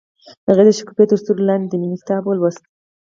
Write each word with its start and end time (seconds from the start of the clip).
هغې 0.47 0.63
د 0.67 0.69
شګوفه 0.77 1.03
تر 1.09 1.17
سیوري 1.23 1.43
لاندې 1.47 1.67
د 1.69 1.73
مینې 1.81 1.97
کتاب 2.01 2.23
ولوست. 2.25 2.63